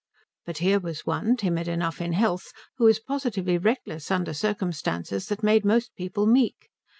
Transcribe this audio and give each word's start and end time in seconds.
But 0.47 0.57
here 0.57 0.79
was 0.79 1.05
one, 1.05 1.37
timid 1.37 1.67
enough 1.67 2.01
in 2.01 2.13
health, 2.13 2.51
who 2.77 2.85
was 2.85 2.99
positively 2.99 3.59
reckless 3.59 4.09
under 4.09 4.33
circumstances 4.33 5.27
that 5.27 5.43
made 5.43 5.63
most 5.63 5.93
people 5.95 6.25
meek. 6.25 6.69